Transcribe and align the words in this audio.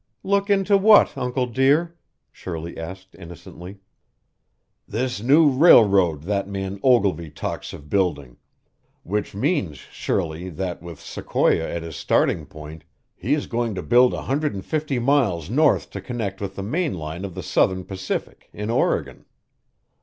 "Look 0.23 0.49
into 0.49 0.77
what, 0.79 1.15
Uncle 1.15 1.45
dear?" 1.45 1.95
Shirley 2.31 2.75
asked 2.75 3.13
innocently. 3.19 3.77
"This 4.87 5.21
new 5.21 5.51
railroad 5.51 6.23
that 6.23 6.47
man 6.47 6.79
Ogilvy 6.81 7.29
talks 7.29 7.71
of 7.71 7.87
building 7.87 8.37
which 9.03 9.35
means, 9.35 9.77
Shirley, 9.77 10.49
that 10.49 10.81
with 10.81 10.99
Sequoia 10.99 11.69
as 11.69 11.83
his 11.83 11.95
starting 11.97 12.47
point, 12.47 12.83
he 13.15 13.35
is 13.35 13.45
going 13.45 13.75
to 13.75 13.83
build 13.83 14.15
a 14.15 14.23
hundred 14.23 14.55
and 14.55 14.65
fifty 14.65 14.97
miles 14.97 15.51
north 15.51 15.91
to 15.91 16.01
connect 16.01 16.41
with 16.41 16.55
the 16.55 16.63
main 16.63 16.95
line 16.95 17.23
of 17.23 17.35
the 17.35 17.43
Southern 17.43 17.83
Pacific 17.85 18.49
in 18.51 18.71
Oregon." 18.71 19.25